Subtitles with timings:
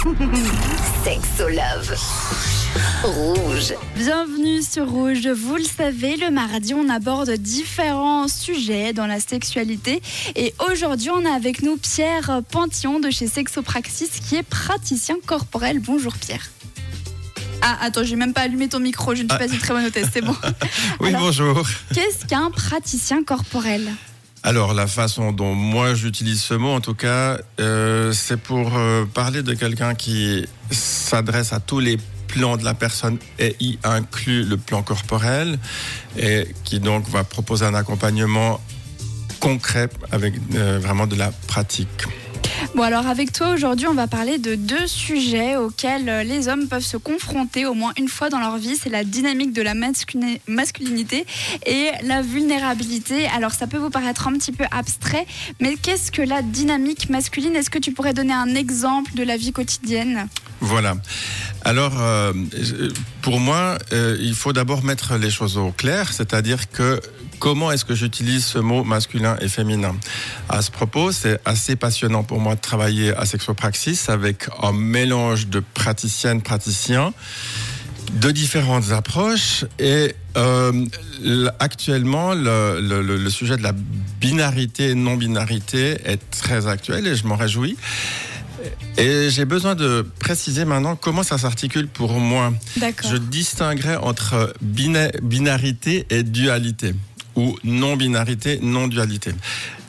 [1.04, 1.94] Sexolove.
[3.02, 3.74] Rouge.
[3.96, 5.26] Bienvenue sur Rouge.
[5.28, 10.00] Vous le savez, le mardi, on aborde différents sujets dans la sexualité.
[10.36, 15.80] Et aujourd'hui, on a avec nous Pierre Pantillon de chez Sexopraxis, qui est praticien corporel.
[15.80, 16.48] Bonjour Pierre.
[17.60, 19.84] Ah, attends, j'ai même pas allumé ton micro, je ne suis pas une très bonne
[19.84, 20.34] hôtesse, c'est bon.
[21.00, 21.62] Oui, Alors, bonjour.
[21.92, 23.90] Qu'est-ce qu'un praticien corporel?
[24.42, 29.04] Alors, la façon dont moi j'utilise ce mot, en tout cas, euh, c'est pour euh,
[29.04, 34.44] parler de quelqu'un qui s'adresse à tous les plans de la personne et y inclut
[34.44, 35.58] le plan corporel
[36.16, 38.60] et qui donc va proposer un accompagnement
[39.40, 42.06] concret avec euh, vraiment de la pratique.
[42.74, 46.68] Bon, alors avec toi aujourd'hui, on va parler de deux sujets auxquels euh, les hommes
[46.68, 48.76] peuvent se confronter au moins une fois dans leur vie.
[48.80, 51.26] C'est la dynamique de la masculini- masculinité
[51.66, 53.26] et la vulnérabilité.
[53.28, 55.26] Alors ça peut vous paraître un petit peu abstrait,
[55.60, 57.56] mais qu'est-ce que la dynamique masculine?
[57.56, 60.28] Est-ce que tu pourrais donner un exemple de la vie quotidienne?
[60.60, 60.94] Voilà.
[61.62, 62.32] Alors, euh,
[63.22, 67.00] pour moi, euh, il faut d'abord mettre les choses au clair, c'est-à-dire que
[67.38, 69.94] comment est-ce que j'utilise ce mot masculin et féminin
[70.48, 75.48] À ce propos, c'est assez passionnant pour moi de travailler à Sexopraxis avec un mélange
[75.48, 77.12] de praticiennes, praticiens
[78.14, 80.86] de différentes approches et euh,
[81.58, 83.72] actuellement le, sujet de la
[84.20, 87.76] binarité non-binarité est très actuel et je m'en réjouis.
[88.98, 92.52] Et j'ai besoin de préciser maintenant comment ça s'articule pour moi.
[93.10, 96.94] Je distinguerais entre bina- binarité et dualité
[97.36, 99.32] ou non-binarité, non-dualité.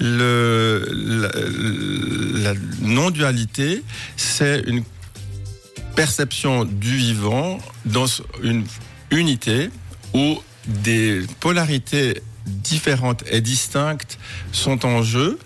[0.00, 3.82] Le, la, la non-dualité,
[4.16, 4.82] c'est une
[5.94, 8.06] perception du vivant dans
[8.42, 8.64] une
[9.10, 9.70] unité
[10.12, 14.18] où des polarités différentes et distinctes
[14.52, 15.38] sont en jeu.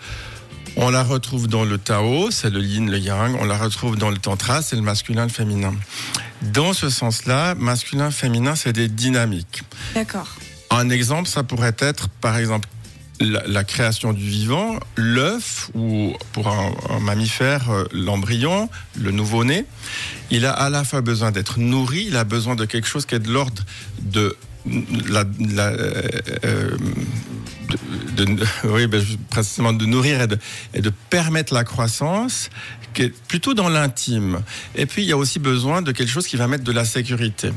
[0.77, 3.37] On la retrouve dans le Tao, c'est le yin, le yang.
[3.41, 5.75] On la retrouve dans le Tantra, c'est le masculin, le féminin.
[6.43, 9.62] Dans ce sens-là, masculin, féminin, c'est des dynamiques.
[9.95, 10.29] D'accord.
[10.71, 12.69] Un exemple, ça pourrait être, par exemple,
[13.21, 19.67] la, la création du vivant, l'œuf, ou pour un, un mammifère, euh, l'embryon, le nouveau-né.
[20.31, 23.15] Il a à la fois besoin d'être nourri, il a besoin de quelque chose qui
[23.17, 23.62] est de l'ordre
[24.00, 24.37] de
[25.09, 26.03] la, la, euh,
[26.44, 26.77] euh,
[28.16, 30.38] de, de- oui, ben, précisément de nourrir et de,
[30.75, 32.50] et de permettre la croissance,
[32.94, 34.41] qui est plutôt dans l'intime.
[34.75, 36.84] Et puis, il y a aussi besoin de quelque chose qui va mettre de la
[36.84, 37.50] sécurité.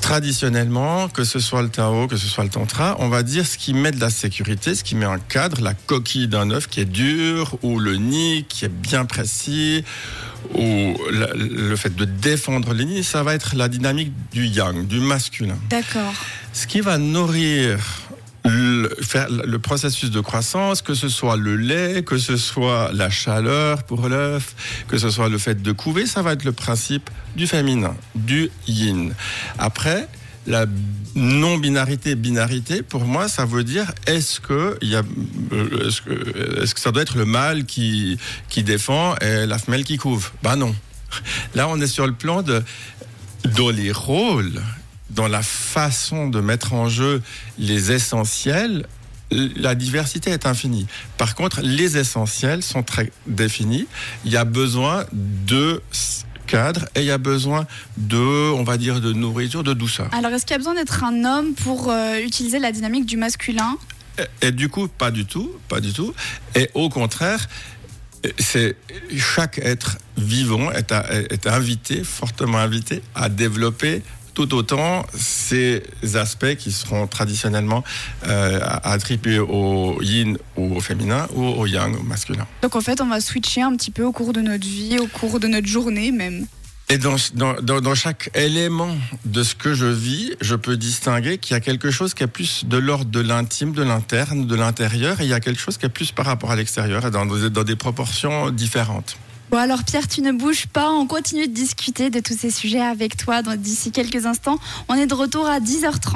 [0.00, 3.58] Traditionnellement, que ce soit le Tao, que ce soit le Tantra, on va dire ce
[3.58, 6.80] qui met de la sécurité, ce qui met un cadre, la coquille d'un œuf qui
[6.80, 9.84] est dur, ou le nid qui est bien précis,
[10.54, 15.00] ou le fait de défendre les nids, ça va être la dynamique du yang, du
[15.00, 15.58] masculin.
[15.70, 16.14] D'accord.
[16.52, 17.78] Ce qui va nourrir
[18.48, 24.08] le, processus de croissance, que ce soit le lait, que ce soit la chaleur pour
[24.08, 24.54] l'œuf,
[24.88, 28.50] que ce soit le fait de couver, ça va être le principe du féminin, du
[28.66, 29.14] yin.
[29.58, 30.08] Après,
[30.46, 30.66] la
[31.14, 35.90] non-binarité, binarité, pour moi, ça veut dire est-ce que, euh,
[36.62, 38.18] est-ce que ça doit être le mâle qui,
[38.48, 40.30] qui défend et la femelle qui couve?
[40.42, 40.74] Ben non.
[41.54, 42.62] Là, on est sur le plan de,
[43.56, 44.60] dans les rôles,
[45.10, 47.22] dans la façon de mettre en jeu
[47.58, 48.86] les essentiels,
[49.30, 50.86] la diversité est infinie.
[51.18, 53.86] Par contre, les essentiels sont très définis.
[54.24, 55.82] Il y a besoin de
[56.46, 58.16] cadre et il y a besoin de,
[58.52, 60.08] on va dire, de nourriture, de douceur.
[60.12, 63.16] Alors est-ce qu'il y a besoin d'être un homme pour euh, utiliser la dynamique du
[63.16, 63.76] masculin?
[64.42, 66.14] Et, et du coup, pas du tout, pas du tout.
[66.54, 67.48] Et au contraire,
[68.38, 68.76] c'est
[69.16, 74.02] chaque être vivant est, à- est invité, fortement invité, à développer
[74.36, 75.82] tout autant ces
[76.14, 77.82] aspects qui seront traditionnellement
[78.28, 82.46] euh, attribués au yin ou au féminin ou au yang, au masculin.
[82.60, 85.06] Donc en fait, on va switcher un petit peu au cours de notre vie, au
[85.06, 86.46] cours de notre journée même.
[86.88, 88.94] Et dans, dans, dans, chaque élément
[89.24, 92.28] de ce que je vis, je peux distinguer qu'il y a quelque chose qui est
[92.28, 95.78] plus de l'ordre de l'intime, de l'interne, de l'intérieur, et il y a quelque chose
[95.78, 99.16] qui est plus par rapport à l'extérieur, et dans, dans des proportions différentes.
[99.58, 103.16] Alors Pierre, tu ne bouges pas, on continue de discuter de tous ces sujets avec
[103.16, 104.58] toi d'ici quelques instants.
[104.88, 106.14] On est de retour à 10h30.